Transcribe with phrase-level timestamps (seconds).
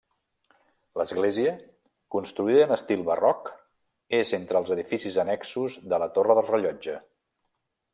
[1.01, 1.51] L'església,
[2.15, 3.53] construïda en estil barroc,
[4.23, 7.03] és entre els edificis annexos de la Torre del Rellotge.